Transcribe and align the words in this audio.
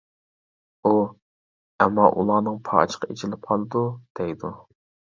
ئۇ 0.89 0.93
«ئەمما 0.99 2.09
ئۇلارنىڭ 2.15 2.59
پاچىقى 2.73 3.13
ئېچىلىپ 3.13 3.49
قالىدۇ.» 3.53 3.89
دەيدۇ. 4.23 4.57